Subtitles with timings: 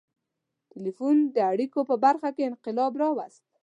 [0.71, 3.43] •ټیلیفون د اړیکو په برخه کې انقلاب راوست.